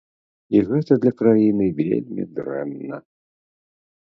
[0.55, 2.97] І гэта для краіны вельмі дрэнна.